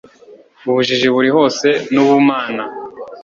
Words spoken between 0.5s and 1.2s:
Ubujiji